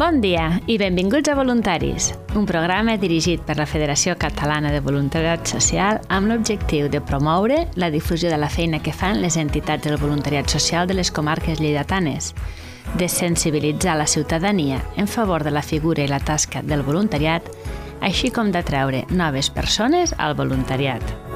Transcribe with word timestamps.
Bon 0.00 0.22
dia 0.22 0.54
i 0.64 0.78
benvinguts 0.80 1.28
a 1.28 1.34
Voluntaris, 1.36 2.06
un 2.32 2.46
programa 2.48 2.94
dirigit 2.96 3.42
per 3.44 3.58
la 3.58 3.66
Federació 3.68 4.14
Catalana 4.16 4.70
de 4.72 4.80
Voluntariat 4.80 5.44
Social 5.44 5.98
amb 6.08 6.30
l'objectiu 6.30 6.86
de 6.88 7.02
promoure 7.04 7.66
la 7.76 7.90
difusió 7.92 8.30
de 8.32 8.38
la 8.40 8.48
feina 8.48 8.80
que 8.80 8.94
fan 8.96 9.20
les 9.20 9.36
entitats 9.36 9.84
del 9.84 10.00
voluntariat 10.00 10.48
social 10.48 10.88
de 10.88 10.96
les 10.96 11.10
comarques 11.12 11.60
lleidatanes, 11.60 12.32
de 12.96 13.10
sensibilitzar 13.12 13.98
la 14.00 14.08
ciutadania 14.08 14.80
en 14.96 15.06
favor 15.06 15.44
de 15.44 15.52
la 15.52 15.60
figura 15.60 16.00
i 16.00 16.08
la 16.08 16.24
tasca 16.24 16.62
del 16.62 16.80
voluntariat, 16.80 17.44
així 18.00 18.32
com 18.32 18.48
d'atraure 18.56 19.04
noves 19.10 19.52
persones 19.52 20.16
al 20.16 20.32
voluntariat. 20.32 21.29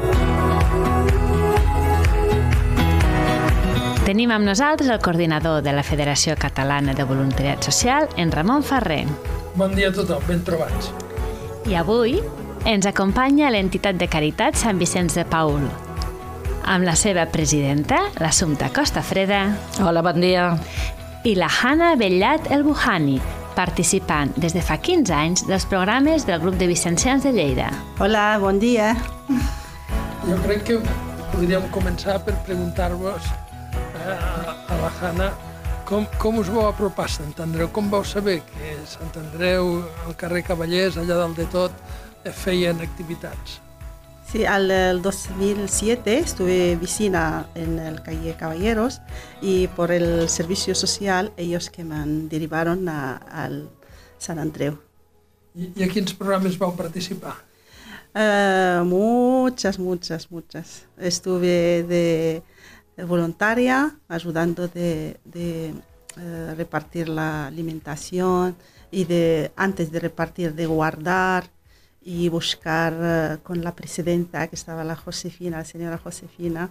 Tenim 4.14 4.30
amb 4.30 4.46
nosaltres 4.46 4.86
el 4.94 5.00
coordinador 5.02 5.56
de 5.66 5.72
la 5.74 5.82
Federació 5.82 6.36
Catalana 6.38 6.92
de 6.94 7.02
Voluntariat 7.02 7.64
Social, 7.66 8.04
en 8.14 8.30
Ramon 8.30 8.62
Ferrer. 8.62 9.08
Bon 9.58 9.72
dia 9.74 9.88
a 9.90 9.92
tothom, 9.96 10.22
ben 10.28 10.44
trobats. 10.46 10.92
I 11.66 11.74
avui 11.74 12.20
ens 12.70 12.86
acompanya 12.86 13.48
l'entitat 13.50 13.98
de 13.98 14.06
caritat 14.06 14.54
Sant 14.54 14.78
Vicenç 14.78 15.16
de 15.18 15.24
Paul, 15.26 15.66
amb 16.62 16.86
la 16.86 16.94
seva 16.94 17.24
presidenta, 17.26 18.04
l'Assumpta 18.22 18.68
Costa 18.70 19.02
Freda. 19.02 19.48
Hola, 19.82 20.04
bon 20.06 20.22
dia. 20.22 20.52
I 21.26 21.34
la 21.34 21.50
Hanna 21.50 21.96
Bellat 21.98 22.52
El 22.54 22.62
Buhani, 22.62 23.18
participant 23.58 24.30
des 24.38 24.54
de 24.54 24.62
fa 24.62 24.78
15 24.78 25.10
anys 25.10 25.42
dels 25.48 25.66
programes 25.66 26.22
del 26.30 26.38
grup 26.38 26.54
de 26.62 26.70
Vicencians 26.70 27.26
de 27.26 27.34
Lleida. 27.34 27.72
Hola, 27.98 28.38
bon 28.38 28.62
dia. 28.62 28.92
Jo 30.22 30.38
crec 30.46 30.62
que 30.70 30.78
podríem 31.32 31.66
començar 31.74 32.20
per 32.22 32.38
preguntar-vos 32.46 33.26
a, 34.04 34.78
la 34.80 34.92
Hanna 35.00 35.32
com, 35.88 36.06
com 36.20 36.38
us 36.38 36.48
vau 36.48 36.68
apropar 36.68 37.06
a 37.06 37.12
Sant 37.12 37.34
Andreu? 37.44 37.68
Com 37.72 37.90
vau 37.92 38.04
saber 38.04 38.40
que 38.48 38.72
Sant 38.88 39.12
Andreu, 39.20 39.82
al 40.06 40.16
carrer 40.20 40.42
Cavallers, 40.46 40.96
allà 41.00 41.18
dalt 41.20 41.38
de 41.40 41.46
tot, 41.52 41.84
feien 42.44 42.80
activitats? 42.84 43.60
Sí, 44.30 44.44
al 44.48 44.70
el 44.70 45.02
2007 45.02 46.18
estuve 46.18 46.76
vecina 46.76 47.46
en 47.54 47.78
el 47.78 48.02
calle 48.02 48.34
Caballeros 48.36 49.00
y 49.40 49.68
por 49.68 49.92
el 49.92 50.28
servicio 50.28 50.74
social 50.74 51.32
ellos 51.36 51.70
que 51.70 51.84
me 51.84 52.02
derivaron 52.28 52.88
a, 52.88 53.16
al 53.16 53.68
San 54.18 54.38
Andreu. 54.38 54.78
I, 55.54 55.70
I 55.76 55.84
a 55.84 55.88
quins 55.88 56.16
programes 56.18 56.58
vau 56.58 56.72
participar? 56.74 57.36
Uh, 58.14 58.84
muchas, 58.84 59.78
muchas, 59.78 60.30
muchas. 60.30 60.86
Estuve 60.98 61.84
de 61.84 62.42
voluntaria, 63.02 63.96
ayudando 64.08 64.68
de, 64.68 65.18
uh, 66.16 66.54
repartir 66.54 67.08
la 67.08 67.46
alimentación 67.46 68.56
y 68.90 69.04
de 69.04 69.50
antes 69.56 69.90
de 69.90 69.98
repartir 69.98 70.54
de 70.54 70.66
guardar 70.66 71.50
y 72.00 72.28
buscar 72.28 72.92
uh, 72.92 73.42
con 73.42 73.64
la 73.64 73.74
presidenta 73.74 74.46
que 74.46 74.54
estaba 74.54 74.84
la 74.84 74.94
Josefina, 74.94 75.58
la 75.58 75.64
señora 75.64 75.98
Josefina, 75.98 76.70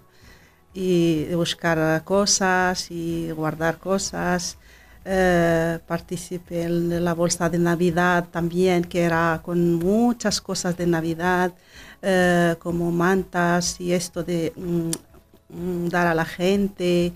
y 0.73 1.25
buscar 1.35 2.03
cosas 2.03 2.89
y 2.89 3.31
guardar 3.31 3.77
cosas. 3.79 4.57
Uh, 5.05 5.79
participé 5.85 6.63
en 6.63 7.03
la 7.03 7.13
bolsa 7.13 7.49
de 7.49 7.59
Navidad 7.59 8.29
también, 8.31 8.85
que 8.85 9.01
era 9.01 9.41
con 9.43 9.73
muchas 9.73 10.39
cosas 10.39 10.77
de 10.77 10.87
Navidad, 10.87 11.51
como 12.59 12.91
mantas 12.91 13.79
y 13.79 13.93
esto 13.93 14.23
de 14.23 14.51
um, 14.57 14.91
dar 15.89 16.07
a 16.07 16.13
la 16.13 16.25
gente. 16.25 17.13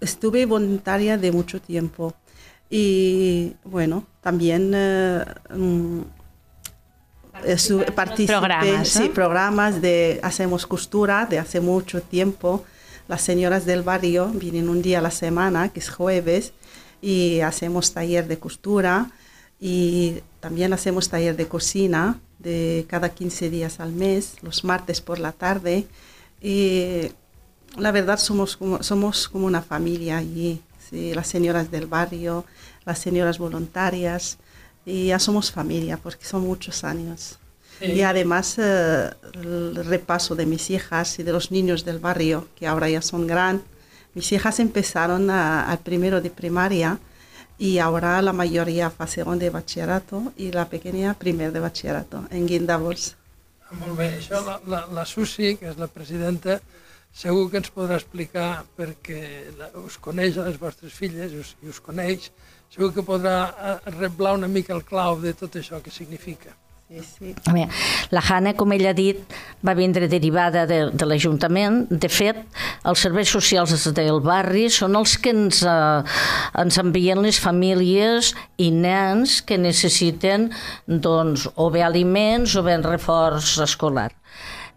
Estuve 0.00 0.46
voluntaria 0.46 1.16
de 1.16 1.32
mucho 1.32 1.60
tiempo. 1.60 2.14
Y 2.70 3.54
bueno, 3.64 4.06
también 4.20 4.74
um, 5.54 6.04
participé, 7.94 8.32
programas, 8.32 8.88
sí, 8.88 9.08
programas 9.08 9.80
de 9.80 10.20
hacemos 10.22 10.66
costura 10.66 11.26
de 11.26 11.38
hace 11.38 11.60
mucho 11.60 12.02
tiempo. 12.02 12.64
Las 13.08 13.22
señoras 13.22 13.64
del 13.64 13.82
barrio 13.82 14.26
vienen 14.26 14.68
un 14.68 14.82
día 14.82 14.98
a 14.98 15.02
la 15.02 15.10
semana, 15.10 15.70
que 15.70 15.80
es 15.80 15.88
jueves, 15.88 16.52
y 17.00 17.40
hacemos 17.40 17.94
taller 17.94 18.26
de 18.28 18.38
costura 18.38 19.10
y 19.60 20.20
también 20.40 20.72
hacemos 20.72 21.08
taller 21.08 21.36
de 21.36 21.48
cocina 21.48 22.20
de 22.38 22.86
cada 22.88 23.08
15 23.08 23.50
días 23.50 23.80
al 23.80 23.92
mes, 23.92 24.36
los 24.42 24.64
martes 24.64 25.00
por 25.00 25.18
la 25.18 25.32
tarde. 25.32 25.86
Y 26.40 27.10
la 27.76 27.92
verdad 27.92 28.18
somos 28.18 28.56
como, 28.56 28.82
somos 28.82 29.28
como 29.28 29.46
una 29.46 29.62
familia 29.62 30.18
allí, 30.18 30.60
¿sí? 30.88 31.14
las 31.14 31.28
señoras 31.28 31.70
del 31.70 31.86
barrio, 31.86 32.44
las 32.84 32.98
señoras 32.98 33.38
voluntarias, 33.38 34.38
y 34.84 35.08
ya 35.08 35.18
somos 35.18 35.52
familia 35.52 35.98
porque 35.98 36.24
son 36.24 36.42
muchos 36.42 36.84
años. 36.84 37.38
Sí. 37.78 37.86
Y 37.92 38.02
además 38.02 38.56
eh, 38.58 39.10
el 39.34 39.84
repaso 39.84 40.34
de 40.34 40.46
mis 40.46 40.70
hijas 40.70 41.18
y 41.18 41.22
de 41.22 41.32
los 41.32 41.50
niños 41.50 41.84
del 41.84 41.98
barrio, 41.98 42.48
que 42.56 42.66
ahora 42.66 42.88
ya 42.88 43.02
son 43.02 43.26
grandes. 43.26 43.66
Mis 44.14 44.32
hijas 44.32 44.58
empezaron 44.58 45.30
al 45.30 45.78
primero 45.78 46.20
de 46.20 46.30
primaria 46.30 46.98
y 47.58 47.78
ahora 47.78 48.20
la 48.22 48.32
mayoría 48.32 48.90
fa 48.90 49.06
segon 49.06 49.38
de 49.38 49.50
bachillerato 49.50 50.32
y 50.36 50.50
la 50.50 50.68
pequeña 50.68 51.14
primer 51.14 51.52
de 51.52 51.60
bachillerato 51.60 52.24
en 52.30 52.46
Guindabols. 52.46 53.14
Molt 53.68 53.98
bé, 53.98 54.06
això 54.16 54.40
la, 54.46 54.54
la, 54.64 54.78
la 54.96 55.04
Susi, 55.04 55.52
que 55.60 55.68
és 55.68 55.76
la 55.76 55.90
presidenta, 55.92 56.56
segur 57.14 57.48
que 57.50 57.58
ens 57.62 57.72
podrà 57.74 57.98
explicar 57.98 58.64
perquè 58.78 59.22
us 59.84 59.98
coneix 60.02 60.38
a 60.38 60.46
les 60.48 60.60
vostres 60.60 60.94
filles 60.94 61.34
i 61.34 61.42
us, 61.42 61.56
i 61.62 61.72
us 61.72 61.82
coneix, 61.82 62.30
segur 62.70 62.92
que 62.94 63.06
podrà 63.06 63.38
reblar 63.98 64.36
una 64.38 64.48
mica 64.48 64.74
el 64.76 64.86
clau 64.86 65.20
de 65.20 65.34
tot 65.34 65.58
això 65.58 65.82
que 65.82 65.94
significa. 65.94 66.54
Sí, 66.88 67.02
sí. 67.04 67.34
Bé, 67.52 67.66
la 68.08 68.22
Hanna, 68.24 68.54
com 68.56 68.72
ella 68.72 68.94
ha 68.94 68.96
dit, 68.96 69.18
va 69.60 69.74
vindre 69.76 70.06
derivada 70.08 70.62
de, 70.64 70.78
de 70.88 71.08
l'Ajuntament. 71.08 71.82
De 71.90 72.08
fet, 72.08 72.38
els 72.88 73.02
serveis 73.04 73.28
socials 73.28 73.74
del 73.92 74.22
barri 74.24 74.70
són 74.72 74.96
els 74.96 75.18
que 75.20 75.34
ens, 75.36 75.60
eh, 75.68 76.16
ens 76.62 76.80
envien 76.80 77.20
les 77.20 77.36
famílies 77.44 78.32
i 78.56 78.70
nens 78.72 79.42
que 79.44 79.60
necessiten 79.60 80.48
doncs, 80.88 81.44
o 81.60 81.68
bé 81.74 81.84
aliments 81.84 82.56
o 82.56 82.64
bé 82.64 82.78
reforç 82.80 83.58
escolar. 83.68 84.08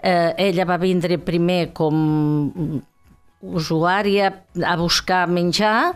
Eh, 0.01 0.33
ella 0.49 0.65
va 0.65 0.79
vindre 0.81 1.19
primer 1.21 1.71
com 1.77 2.81
usuària 3.41 4.31
a 4.65 4.75
buscar 4.77 5.25
menjar 5.29 5.93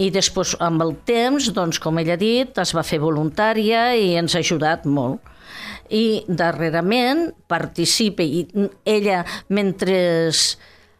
i 0.00 0.08
després 0.12 0.54
amb 0.64 0.82
el 0.84 0.94
temps, 1.08 1.50
doncs, 1.52 1.80
com 1.80 2.00
ella 2.00 2.16
ha 2.16 2.20
dit, 2.20 2.58
es 2.58 2.72
va 2.76 2.84
fer 2.86 3.00
voluntària 3.02 3.90
i 3.96 4.14
ens 4.20 4.36
ha 4.36 4.44
ajudat 4.44 4.86
molt. 4.88 5.20
I 5.92 6.24
darrerament 6.26 7.30
participa 7.46 8.24
i 8.24 8.46
ella 8.84 9.22
mentre 9.48 9.98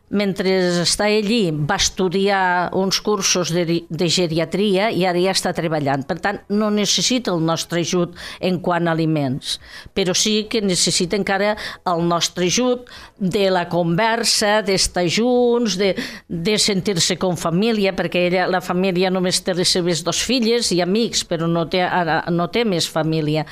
mentre 0.09 0.53
està 0.84 1.09
allí 1.11 1.50
va 1.50 1.78
estudiar 1.81 2.71
uns 2.78 3.00
cursos 3.03 3.50
de, 3.55 3.83
de 3.89 4.09
geriatria 4.12 4.91
i 4.94 5.03
ara 5.06 5.19
ja 5.22 5.34
està 5.34 5.53
treballant. 5.56 6.05
Per 6.06 6.19
tant, 6.22 6.39
no 6.49 6.71
necessita 6.71 7.33
el 7.34 7.43
nostre 7.47 7.83
ajut 7.83 8.15
en 8.44 8.61
quant 8.62 8.87
a 8.87 8.94
aliments, 8.94 9.56
però 9.97 10.15
sí 10.15 10.47
que 10.50 10.62
necessita 10.62 11.19
encara 11.19 11.55
el 11.89 12.05
nostre 12.06 12.47
ajut 12.47 12.87
de 13.19 13.49
la 13.50 13.67
conversa, 13.72 14.61
d'estar 14.67 15.06
junts, 15.11 15.77
de, 15.81 15.93
de 16.28 16.56
sentir-se 16.61 17.19
com 17.19 17.37
família, 17.37 17.94
perquè 17.97 18.27
ella, 18.28 18.47
la 18.50 18.62
família 18.62 19.11
només 19.11 19.43
té 19.43 19.56
les 19.59 19.75
seves 19.75 20.05
dos 20.06 20.23
filles 20.23 20.71
i 20.73 20.81
amics, 20.84 21.27
però 21.27 21.50
no 21.50 21.67
té, 21.71 21.83
ara, 21.83 22.23
no 22.31 22.49
té 22.53 22.65
més 22.69 22.87
família. 22.87 23.47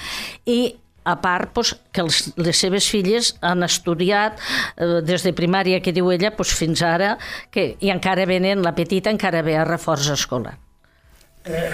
I 0.47 0.77
a 1.05 1.15
part 1.21 1.53
doncs, 1.55 1.75
que 1.93 2.03
els, 2.05 2.21
les 2.41 2.61
seves 2.61 2.89
filles 2.91 3.33
han 3.45 3.67
estudiat 3.67 4.41
eh, 4.41 5.01
des 5.05 5.25
de 5.27 5.35
primària, 5.37 5.81
que 5.85 5.93
diu 5.93 6.11
ella, 6.15 6.33
doncs, 6.37 6.55
fins 6.59 6.83
ara, 6.85 7.15
que, 7.53 7.75
i 7.81 7.93
encara 7.95 8.27
venen, 8.29 8.65
la 8.65 8.75
petita 8.77 9.13
encara 9.13 9.45
ve 9.47 9.57
a 9.59 9.67
reforç 9.69 10.11
escolar. 10.17 10.57
Eh, 11.45 11.73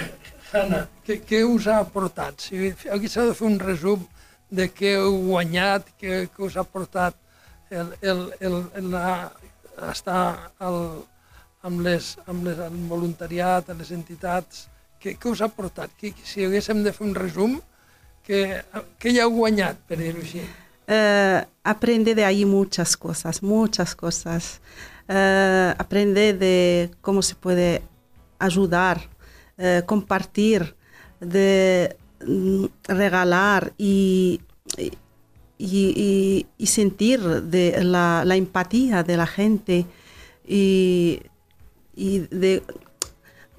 Hanna, 0.51 0.85
què, 1.07 1.21
què 1.27 1.45
us 1.47 1.69
ha 1.71 1.79
aportat? 1.85 2.43
Si 2.43 2.73
aquí 2.91 3.07
s'ha 3.07 3.29
de 3.29 3.37
fer 3.37 3.47
un 3.47 3.59
resum 3.61 4.03
de 4.51 4.67
què 4.67 4.97
heu 4.99 5.15
guanyat, 5.29 5.93
què, 5.99 6.25
què 6.33 6.43
us 6.43 6.57
ha 6.59 6.67
portat 6.67 7.15
el, 7.71 7.93
el, 8.01 8.25
el, 8.43 8.57
el, 8.75 8.91
el 8.91 9.89
estar 9.89 10.51
al, 10.59 10.81
amb, 11.63 11.81
les, 11.85 12.15
amb 12.27 12.43
les, 12.45 12.59
el 12.59 12.77
voluntariat, 12.89 13.69
a 13.69 13.77
les 13.77 13.91
entitats, 13.95 14.65
què, 15.01 15.15
què 15.17 15.31
us 15.31 15.41
ha 15.41 15.49
portat? 15.53 15.93
Que, 15.97 16.11
si 16.27 16.45
haguéssim 16.45 16.83
de 16.85 16.93
fer 16.95 17.07
un 17.07 17.15
resum, 17.17 17.59
que, 18.23 18.61
que 18.99 19.13
ya 19.13 19.25
guanyat, 19.25 19.79
per 19.87 19.97
dir-ho 19.99 20.21
així? 20.21 20.43
Uh, 20.91 21.45
aprende 21.63 22.15
de 22.15 22.25
ahí 22.25 22.43
muchas 22.45 22.97
cosas, 22.97 23.41
muchas 23.41 23.95
cosas. 23.95 24.59
Uh, 25.07 25.71
aprende 25.77 26.33
de 26.33 26.91
cómo 27.01 27.21
se 27.21 27.35
puede 27.35 27.81
ayudar, 28.39 29.09
uh, 29.57 29.85
compartir, 29.85 30.75
de 31.21 31.95
mm, 32.25 32.65
regalar 32.87 33.73
y, 33.77 34.41
y, 35.57 36.45
y, 36.57 36.67
sentir 36.67 37.21
de 37.21 37.83
la, 37.83 38.23
empatía 38.35 39.03
de 39.03 39.17
la 39.17 39.27
gente 39.27 39.85
y, 40.45 41.21
de 41.95 42.63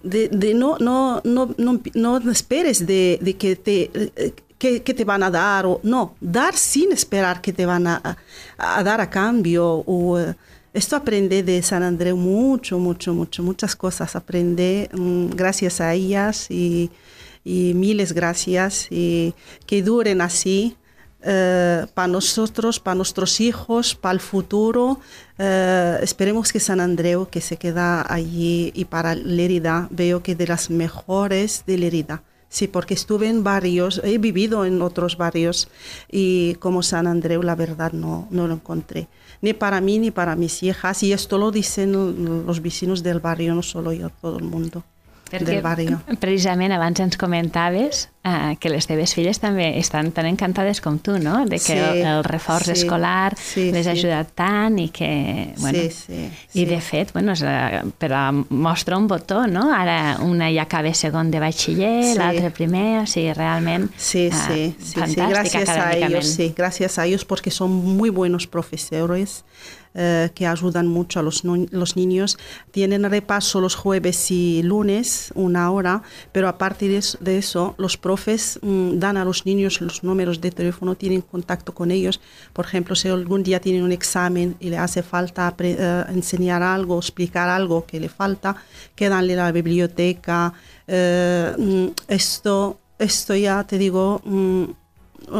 de, 0.02 0.28
de 0.28 0.54
no, 0.54 0.78
no, 0.78 1.20
no, 1.24 1.54
no, 1.56 1.80
no 1.94 2.30
esperes 2.32 2.84
de, 2.86 3.20
de 3.22 3.34
que 3.34 3.54
te 3.54 3.90
eh, 3.94 4.34
que, 4.62 4.94
te 4.94 5.04
van 5.04 5.22
a 5.24 5.30
dar 5.30 5.66
o 5.66 5.80
no, 5.82 6.14
dar 6.20 6.54
sin 6.54 6.92
esperar 6.92 7.40
que 7.40 7.52
te 7.52 7.66
van 7.66 7.86
a, 7.86 8.16
a, 8.58 8.82
dar 8.84 9.00
a 9.00 9.10
cambio 9.10 9.82
o 9.86 10.18
uh, 10.18 10.34
esto 10.72 10.94
aprende 10.96 11.42
de 11.42 11.60
San 11.62 11.82
Andreu 11.82 12.16
mucho, 12.16 12.78
mucho, 12.78 13.12
mucho, 13.12 13.42
muchas 13.42 13.74
cosas 13.74 14.14
aprende 14.14 14.88
um, 14.94 15.28
gracias 15.30 15.80
a 15.80 15.92
ellas 15.92 16.46
y, 16.48 16.90
y 17.44 17.74
miles 17.74 18.12
gracias 18.12 18.86
y 18.90 19.34
que 19.66 19.82
duren 19.82 20.20
así 20.20 20.76
eh, 21.24 21.86
para 21.94 22.08
nosotros, 22.08 22.78
para 22.78 22.94
nuestros 22.94 23.40
hijos, 23.40 23.94
para 23.94 24.14
el 24.14 24.20
futuro. 24.20 25.00
Eh, 25.38 25.98
esperemos 26.02 26.52
que 26.52 26.60
San 26.60 26.80
Andreu, 26.80 27.28
que 27.28 27.40
se 27.40 27.56
queda 27.56 28.04
allí, 28.08 28.72
y 28.74 28.84
para 28.86 29.14
Lérida, 29.14 29.88
veo 29.90 30.22
que 30.22 30.34
de 30.34 30.46
las 30.46 30.70
mejores 30.70 31.64
de 31.66 31.78
Lérida. 31.78 32.22
Sí, 32.52 32.68
porque 32.68 32.92
estuve 32.92 33.30
en 33.30 33.42
barrios, 33.42 34.02
he 34.04 34.18
vivido 34.18 34.66
en 34.66 34.82
otros 34.82 35.16
barrios 35.16 35.68
y 36.10 36.56
como 36.56 36.82
San 36.82 37.06
Andreu, 37.06 37.42
la 37.42 37.54
verdad, 37.54 37.92
no, 37.92 38.28
no 38.30 38.46
lo 38.46 38.52
encontré. 38.52 39.08
Ni 39.40 39.54
para 39.54 39.80
mí 39.80 39.98
ni 39.98 40.10
para 40.10 40.36
mis 40.36 40.62
hijas. 40.62 41.02
Y 41.02 41.14
esto 41.14 41.38
lo 41.38 41.50
dicen 41.50 42.44
los 42.46 42.60
vecinos 42.60 43.02
del 43.02 43.20
barrio, 43.20 43.54
no 43.54 43.62
solo 43.62 43.94
yo, 43.94 44.10
todo 44.10 44.36
el 44.36 44.44
mundo. 44.44 44.84
Perquè, 45.32 45.44
del 45.56 45.62
barrio. 45.64 46.00
precisament 46.20 46.72
abans 46.76 47.00
ens 47.00 47.16
comentaves 47.16 48.08
eh, 48.24 48.56
que 48.60 48.68
les 48.70 48.86
teves 48.86 49.14
filles 49.16 49.40
també 49.42 49.70
estan 49.80 50.12
tan 50.12 50.26
encantades 50.28 50.80
com 50.84 50.98
tu, 51.02 51.16
no? 51.18 51.44
De 51.46 51.56
que 51.58 51.72
Sí, 51.72 51.78
el, 51.78 52.02
el 52.06 52.22
reforç 52.24 52.66
sí, 52.68 52.72
escolar 52.76 53.34
sí, 53.40 53.64
les 53.72 53.86
ha 53.88 53.94
sí. 53.96 54.02
ajudat 54.04 54.30
tant 54.38 54.78
i 54.78 54.88
que... 54.94 55.54
Bueno, 55.58 55.78
Sí, 55.82 55.90
sí, 55.90 56.20
I 56.54 56.58
sí. 56.60 56.64
de 56.66 56.80
fet, 56.80 57.12
bueno, 57.14 57.32
eh, 57.34 57.82
però 57.98 58.20
mostra 58.50 58.98
un 58.98 59.08
botó, 59.08 59.46
no? 59.46 59.72
Ara 59.74 60.18
una 60.22 60.50
ja 60.52 60.62
acaba 60.68 60.92
segon 60.94 61.30
de 61.32 61.40
batxiller, 61.40 62.04
Sí. 62.12 62.18
l'altra 62.18 62.50
primer, 62.50 63.00
o 63.02 63.06
sigui, 63.06 63.32
realment 63.32 63.88
Sí, 63.96 64.28
eh, 64.28 64.32
sí, 64.32 64.76
sí, 64.78 65.00
sí, 65.06 65.14
gracias 65.16 65.68
a 65.70 65.92
ellos, 65.96 66.26
sí, 66.26 66.52
gracias 66.56 66.98
a 66.98 67.06
ellos 67.06 67.24
porque 67.24 67.50
son 67.50 67.70
muy 67.72 68.10
buenos 68.10 68.46
profesores 68.46 69.44
eh, 69.94 70.30
que 70.34 70.46
ayudan 70.46 70.86
mucho 70.86 71.20
a 71.20 71.22
los, 71.22 71.44
niños. 71.96 72.38
Tienen 72.70 73.04
repaso 73.10 73.60
los 73.60 73.74
jueves 73.74 74.30
y 74.30 74.62
lunes, 74.62 75.32
una 75.34 75.70
hora, 75.70 76.02
pero 76.32 76.48
de 76.78 76.96
eso, 76.96 77.18
de 77.20 77.38
eso, 77.38 77.74
los 77.76 77.96
profes 77.96 78.58
mm, 78.62 78.98
dan 78.98 79.16
a 79.16 79.24
los 79.24 79.44
niños 79.44 79.80
los 79.80 80.02
números 80.02 80.40
de 80.40 80.50
teléfono, 80.50 80.94
tienen 80.94 81.20
contacto 81.20 81.74
con 81.74 81.90
ellos. 81.90 82.20
Por 82.52 82.64
ejemplo, 82.64 82.94
si 82.94 83.08
algún 83.08 83.42
día 83.42 83.60
tienen 83.60 83.82
un 83.82 83.92
examen 83.92 84.56
y 84.60 84.70
le 84.70 84.78
hace 84.78 85.02
falta 85.02 85.54
eh, 85.58 86.04
enseñar 86.08 86.62
algo, 86.62 86.98
explicar 86.98 87.48
algo 87.48 87.84
que 87.84 88.00
le 88.00 88.08
falta, 88.08 88.56
quedanle 88.94 89.36
la 89.36 89.52
biblioteca. 89.52 90.54
eh, 90.86 91.54
mm, 91.58 91.86
esto, 92.08 92.78
esto 92.98 93.34
ya 93.34 93.64
te 93.64 93.78
digo, 93.78 94.20
mm, 94.24 94.64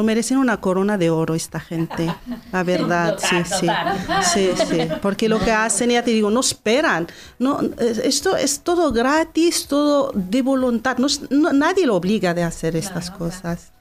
merecen 0.03 0.39
una 0.39 0.57
corona 0.61 0.97
de 0.99 1.11
oro 1.11 1.35
esta 1.35 1.61
gente, 1.61 2.19
la 2.53 2.63
verdad, 2.73 3.17
sí, 3.19 3.45
sí, 3.45 3.81
sí, 4.21 4.51
sí, 4.57 4.89
porque 5.03 5.29
lo 5.29 5.39
que 5.41 5.53
hacen, 5.53 5.91
ya 5.91 6.03
te 6.03 6.11
digo, 6.13 6.31
no 6.31 6.41
esperan, 6.41 7.07
no, 7.39 7.61
es- 7.79 7.99
esto 7.99 8.37
es 8.37 8.61
todo 8.61 8.93
gratis, 8.93 9.67
todo 9.67 10.13
de 10.15 10.41
voluntad, 10.43 10.97
no, 10.99 11.07
no- 11.31 11.53
nadie 11.53 11.87
lo 11.87 11.97
obliga 11.97 12.35
de 12.35 12.43
hacer 12.45 12.77
estas 12.77 13.11
cosas. 13.11 13.73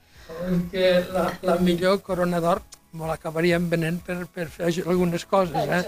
És 0.41 0.61
que 0.71 0.83
la, 1.13 1.23
la 1.45 1.55
millor 1.61 1.99
corona 2.01 2.39
d'or 2.41 2.61
me 2.97 3.07
l'acabaríem 3.07 3.67
venent 3.71 3.99
per, 4.03 4.15
per 4.27 4.47
fer 4.51 4.69
algunes 4.89 5.23
coses, 5.29 5.67
eh? 5.77 5.83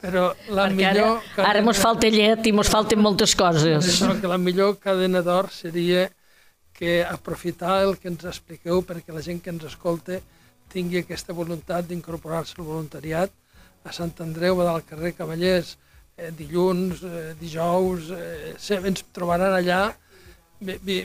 però 0.00 0.28
la 0.48 0.68
Perquè 0.68 0.86
ara, 0.88 1.02
millor... 1.02 1.24
ara 1.50 1.62
mos 1.66 1.80
falta 1.82 2.08
llet 2.12 2.46
i 2.46 2.52
mos 2.56 2.70
falten 2.72 3.00
moltes 3.02 3.34
coses. 3.36 3.88
Això, 3.92 4.12
que 4.20 4.30
la 4.30 4.38
millor 4.38 4.76
cadena 4.80 5.22
d'or 5.26 5.50
seria 5.52 6.06
que 6.76 7.00
aprofitar 7.04 7.80
el 7.86 7.96
que 7.96 8.10
ens 8.12 8.26
expliqueu 8.28 8.82
perquè 8.84 9.14
la 9.14 9.24
gent 9.24 9.40
que 9.42 9.52
ens 9.54 9.64
escolta 9.64 10.20
tingui 10.72 11.00
aquesta 11.00 11.32
voluntat 11.36 11.88
d'incorporar-se 11.88 12.58
al 12.58 12.68
voluntariat 12.68 13.32
a 13.86 13.92
Sant 13.94 14.12
Andreu, 14.20 14.60
al 14.60 14.82
carrer 14.84 15.14
Cavallers, 15.14 15.76
eh, 16.16 16.32
dilluns, 16.36 17.02
eh, 17.06 17.34
dijous, 17.40 18.10
eh, 18.10 18.80
ens 18.90 19.04
trobaran 19.14 19.54
allà, 19.54 19.94
vi, 20.60 20.76
vi, 20.82 20.98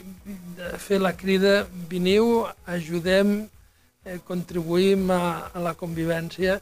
fer 0.78 0.98
la 1.00 1.12
crida, 1.16 1.66
veniu, 1.88 2.44
ajudem, 2.66 3.48
eh, 4.04 4.18
contribuïm 4.26 5.10
a, 5.14 5.50
a 5.54 5.62
la 5.62 5.74
convivència, 5.78 6.58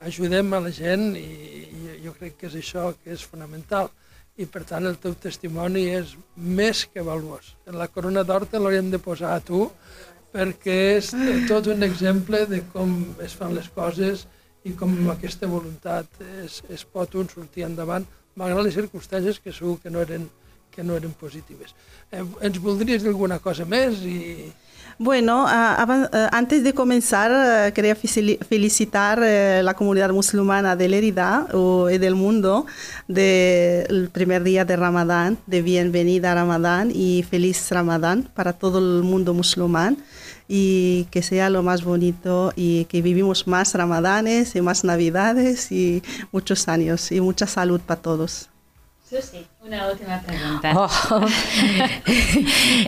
ajudem 0.00 0.52
a 0.52 0.60
la 0.60 0.70
gent 0.74 1.16
i, 1.16 1.26
i 1.62 1.98
jo 2.04 2.12
crec 2.18 2.36
que 2.38 2.50
és 2.50 2.58
això 2.58 2.90
que 3.02 3.14
és 3.14 3.24
fonamental 3.24 3.90
i 4.40 4.46
per 4.48 4.62
tant 4.68 4.86
el 4.88 4.96
teu 5.00 5.14
testimoni 5.20 5.84
és 5.92 6.14
més 6.36 6.86
que 6.88 7.04
valuós. 7.04 7.52
La 7.68 7.88
corona 7.92 8.24
d'or 8.24 8.46
te 8.48 8.60
l'hauríem 8.60 8.88
de 8.92 9.00
posar 9.02 9.34
a 9.36 9.42
tu 9.44 9.66
perquè 10.32 10.78
és 10.96 11.10
tot 11.48 11.68
un 11.68 11.84
exemple 11.84 12.46
de 12.48 12.62
com 12.72 12.94
es 13.20 13.34
fan 13.36 13.52
les 13.54 13.68
coses 13.74 14.24
i 14.64 14.72
com 14.78 14.94
amb 14.94 15.12
aquesta 15.12 15.48
voluntat 15.50 16.08
es, 16.44 16.62
es 16.72 16.84
pot 16.88 17.18
un 17.20 17.28
sortir 17.28 17.66
endavant 17.66 18.06
malgrat 18.40 18.64
les 18.64 18.78
circumstàncies 18.78 19.40
que 19.42 19.52
segur 19.52 19.76
que 19.82 19.92
no 19.92 20.00
eren, 20.00 20.24
que 20.72 20.84
no 20.86 20.96
eren 20.96 21.12
positives. 21.20 21.74
Eh, 22.10 22.24
ens 22.48 22.60
voldries 22.64 23.02
dir 23.02 23.12
alguna 23.12 23.38
cosa 23.44 23.68
més? 23.68 24.00
I... 24.00 24.48
Bueno, 24.98 25.44
ah, 25.48 26.08
eh, 26.12 26.28
antes 26.32 26.62
de 26.62 26.72
comenzar, 26.74 27.30
eh, 27.68 27.72
quería 27.72 27.96
felicitar 27.96 29.20
eh, 29.22 29.60
la 29.62 29.74
comunidad 29.74 30.10
musulmana 30.10 30.76
de 30.76 30.88
Lérida 30.88 31.46
o- 31.52 31.90
y 31.90 31.98
del 31.98 32.14
mundo 32.14 32.66
del 33.08 34.10
primer 34.12 34.42
día 34.44 34.64
de 34.64 34.76
Ramadán, 34.76 35.38
de 35.46 35.62
bienvenida 35.62 36.32
a 36.32 36.34
Ramadán 36.36 36.90
y 36.94 37.24
feliz 37.28 37.70
Ramadán 37.70 38.28
para 38.34 38.52
todo 38.52 38.78
el 38.78 39.02
mundo 39.02 39.34
musulmán 39.34 39.96
y 40.48 41.04
que 41.10 41.22
sea 41.22 41.48
lo 41.50 41.62
más 41.62 41.82
bonito 41.84 42.52
y 42.54 42.84
que 42.86 43.02
vivimos 43.02 43.46
más 43.46 43.74
Ramadanes 43.74 44.54
y 44.54 44.60
más 44.60 44.84
Navidades 44.84 45.72
y 45.72 46.02
muchos 46.32 46.68
años 46.68 47.10
y 47.10 47.20
mucha 47.20 47.46
salud 47.46 47.80
para 47.80 48.00
todos. 48.00 48.51
Susi, 49.12 49.46
una 49.62 49.90
última 49.90 50.22
pregunta. 50.24 50.72
Oh. 50.74 50.88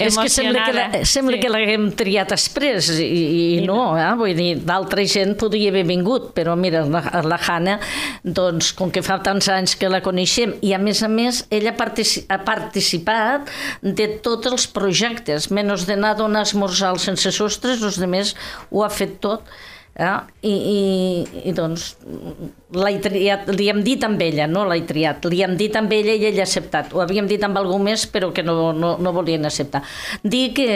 és 0.06 0.16
que 0.16 0.30
sembla 0.32 0.62
que, 0.64 1.02
sembla 1.04 1.36
Sí. 1.36 1.40
que 1.42 1.50
l'haguem 1.52 1.90
triat 1.92 2.30
després 2.32 2.88
i, 2.94 3.04
i, 3.04 3.24
I 3.58 3.66
no, 3.68 3.92
eh? 4.00 4.06
vull 4.16 4.32
dir, 4.38 4.54
d'altra 4.64 5.04
gent 5.04 5.34
podria 5.36 5.68
haver 5.68 5.82
vingut, 5.84 6.30
però 6.32 6.54
mira, 6.56 6.80
la, 6.88 7.02
la 7.28 7.36
Hanna, 7.36 7.76
doncs, 8.24 8.72
com 8.72 8.88
que 8.88 9.04
fa 9.04 9.18
tants 9.20 9.50
anys 9.52 9.76
que 9.76 9.92
la 9.92 10.00
coneixem, 10.00 10.56
i 10.64 10.72
a 10.72 10.80
més 10.80 11.04
a 11.04 11.12
més, 11.12 11.42
ella 11.52 11.76
partici 11.76 12.24
ha 12.32 12.40
participat 12.40 13.52
de 13.84 14.08
tots 14.24 14.48
els 14.48 14.64
projectes, 14.72 15.50
menys 15.52 15.84
d'anar 15.84 16.14
a 16.14 16.20
donar 16.24 16.48
esmorzar 16.48 16.94
sense 17.04 17.36
sostres, 17.36 17.84
els 17.84 18.00
altres 18.00 18.32
ho 18.72 18.81
ha 18.81 18.88
fet 18.88 19.20
tot, 19.20 19.44
Eh? 19.94 20.15
I, 20.43 20.51
i, 20.51 20.79
i 21.48 21.53
doncs 21.55 21.93
l'he 22.74 22.94
triat, 22.98 23.46
li 23.55 23.69
hem 23.70 23.82
dit 23.86 24.03
amb 24.03 24.19
ella, 24.27 24.48
no 24.51 24.65
l'he 24.67 24.81
triat, 24.89 25.29
li 25.31 25.43
hem 25.46 25.55
dit 25.58 25.77
amb 25.79 25.93
ella 25.94 26.17
i 26.19 26.27
ella 26.31 26.43
ha 26.43 26.48
acceptat. 26.48 26.91
Ho 26.94 27.03
havíem 27.05 27.29
dit 27.31 27.43
amb 27.46 27.60
algú 27.60 27.79
més 27.82 28.06
però 28.10 28.32
que 28.34 28.43
no, 28.43 28.72
no, 28.74 28.96
no 28.98 29.13
volien 29.15 29.46
acceptar. 29.46 29.84
Dir 30.22 30.48
que 30.56 30.69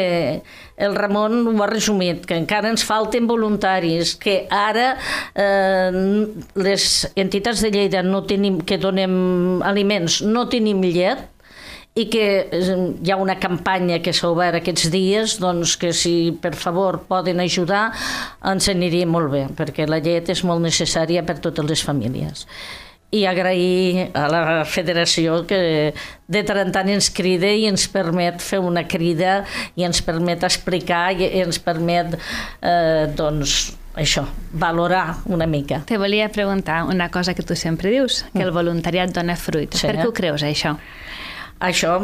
el 0.78 0.94
Ramon 0.94 1.40
ho 1.50 1.56
ha 1.64 1.70
resumit, 1.70 2.22
que 2.28 2.38
encara 2.38 2.70
ens 2.70 2.86
falten 2.86 3.26
voluntaris, 3.26 4.14
que 4.22 4.44
ara 4.54 4.92
eh, 5.34 5.90
les 6.54 6.86
entitats 7.18 7.64
de 7.66 7.72
Lleida 7.74 8.04
no 8.06 8.22
tenim, 8.30 8.62
que 8.62 8.78
donem 8.78 9.64
aliments 9.66 10.22
no 10.22 10.46
tenim 10.52 10.86
llet, 10.86 11.26
i 11.98 12.06
que 12.10 12.24
eh, 12.46 12.74
hi 13.02 13.10
ha 13.10 13.18
una 13.18 13.38
campanya 13.42 14.00
que 14.04 14.14
s'ha 14.14 14.30
obert 14.30 14.60
aquests 14.60 14.90
dies, 14.94 15.38
doncs 15.42 15.76
que 15.80 15.92
si 15.96 16.30
per 16.42 16.54
favor 16.58 17.02
poden 17.10 17.42
ajudar 17.42 17.88
ens 18.46 18.68
aniria 18.70 19.08
molt 19.08 19.32
bé, 19.34 19.46
perquè 19.58 19.88
la 19.88 20.02
llet 20.04 20.30
és 20.34 20.44
molt 20.46 20.62
necessària 20.64 21.24
per 21.26 21.40
totes 21.42 21.66
les 21.66 21.82
famílies. 21.84 22.46
I 23.08 23.22
agrair 23.24 24.10
a 24.12 24.26
la 24.28 24.40
federació 24.68 25.40
que 25.48 25.58
de 26.28 26.42
tant 26.44 26.60
en 26.60 26.72
tant 26.74 26.90
ens 26.92 27.08
crida 27.08 27.48
i 27.56 27.64
ens 27.70 27.86
permet 27.88 28.44
fer 28.44 28.60
una 28.60 28.84
crida 28.84 29.40
i 29.80 29.86
ens 29.88 30.02
permet 30.04 30.44
explicar 30.44 31.06
i 31.16 31.30
ens 31.40 31.56
permet 31.64 32.18
eh, 32.18 33.08
doncs, 33.16 33.72
això, 33.98 34.26
valorar 34.52 35.22
una 35.24 35.48
mica. 35.48 35.80
Te 35.88 35.96
volia 35.98 36.28
preguntar 36.28 36.84
una 36.84 37.08
cosa 37.10 37.32
que 37.34 37.42
tu 37.42 37.56
sempre 37.56 37.90
dius, 37.90 38.26
que 38.36 38.44
el 38.44 38.52
voluntariat 38.52 39.10
dona 39.16 39.40
fruit. 39.40 39.72
Sí. 39.72 39.88
Per 39.88 39.96
què 40.02 40.06
ho 40.06 40.12
creus, 40.14 40.44
això? 40.44 40.76
Això, 41.58 41.96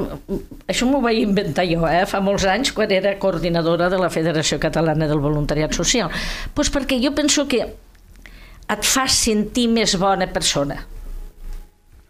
això 0.66 0.87
m'ho 0.90 0.99
vaig 1.04 1.20
inventar 1.23 1.62
jo, 1.68 1.84
eh? 1.87 2.02
fa 2.11 2.18
molts 2.25 2.42
anys, 2.50 2.73
quan 2.75 2.90
era 2.90 3.12
coordinadora 3.23 3.87
de 3.92 4.00
la 4.00 4.11
Federació 4.11 4.58
Catalana 4.58 5.06
del 5.06 5.23
Voluntariat 5.23 5.75
Social. 5.76 6.11
Pues 6.54 6.73
perquè 6.75 6.99
jo 7.02 7.12
penso 7.14 7.46
que 7.46 7.62
et 7.62 8.88
fa 8.88 9.04
sentir 9.06 9.68
més 9.70 9.94
bona 10.00 10.26
persona. 10.32 10.80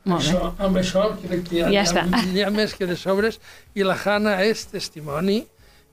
Molt 0.05 0.25
bé. 0.25 0.31
Això, 0.31 0.53
amb 0.61 0.79
això 0.81 1.05
crec 1.21 1.45
que 1.49 1.59
ja, 1.59 1.69
Ja 1.69 1.81
ja, 1.81 1.85
està. 1.85 2.05
hi 2.33 2.45
ha 2.45 2.51
més 2.53 2.75
que 2.77 2.89
de 2.89 2.97
sobres 2.97 3.41
i 3.75 3.85
la 3.85 3.97
Hanna 3.97 4.39
és 4.45 4.67
testimoni 4.69 5.43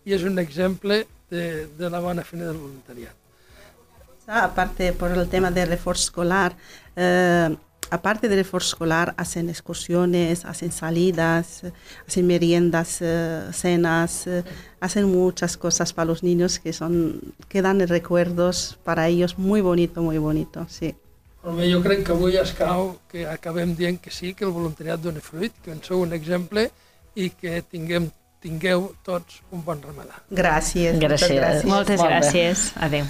i 0.06 0.16
és 0.16 0.24
un 0.28 0.40
exemple 0.40 1.06
de, 1.32 1.68
de 1.78 1.90
la 1.90 2.00
bona 2.04 2.24
feina 2.28 2.48
del 2.50 2.60
voluntariat. 2.60 3.16
Aparte, 4.28 4.94
por 4.94 5.12
el 5.12 5.28
tema 5.28 5.52
del 5.52 5.68
refuerzo 5.68 6.06
escolar, 6.06 6.54
eh, 6.96 7.50
aparte 7.92 8.30
del 8.30 8.40
esfuerzo 8.40 8.70
escolar, 8.70 9.14
hacen 9.18 9.50
excursiones, 9.50 10.46
hacen 10.46 10.72
salidas, 10.72 11.64
hacen 12.08 12.26
meriendas, 12.26 12.98
eh, 13.02 13.50
cenas, 13.52 14.26
eh, 14.26 14.44
hacen 14.80 15.06
muchas 15.06 15.58
cosas 15.58 15.94
para 15.94 16.06
los 16.06 16.24
niños 16.24 16.58
que 16.58 16.74
son 16.74 17.22
quedan 17.50 17.86
recuerdos 17.88 18.80
para 18.84 19.08
ellos 19.08 19.38
muy 19.38 19.62
bonito, 19.62 20.02
muy 20.02 20.18
bonito, 20.18 20.66
sí. 20.70 20.96
Molt 21.44 21.58
bé, 21.58 21.72
jo 21.74 21.80
crec 21.82 22.04
que 22.06 22.14
avui 22.14 22.36
escau 22.38 23.00
que 23.10 23.26
acabem 23.26 23.74
dient 23.76 23.98
que 24.00 24.12
sí, 24.14 24.36
que 24.38 24.46
el 24.46 24.52
voluntariat 24.54 25.02
dona 25.02 25.24
fruit, 25.26 25.56
que 25.66 25.74
en 25.74 25.82
sou 25.82 26.04
un 26.06 26.14
exemple 26.14 26.68
i 27.18 27.32
que 27.34 27.64
tinguem, 27.66 28.12
tingueu 28.42 28.92
tots 29.02 29.42
un 29.50 29.66
bon 29.66 29.82
ramadà. 29.82 30.22
Gràcies. 30.30 31.02
Gràcies. 31.02 31.02
moltes 31.02 31.34
gràcies. 31.34 31.66
Moltes 31.66 32.06
gràcies. 32.06 32.70
Adéu. 32.78 33.10